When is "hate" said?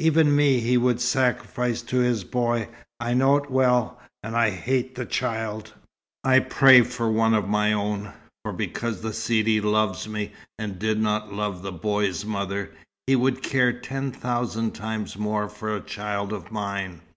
4.50-4.96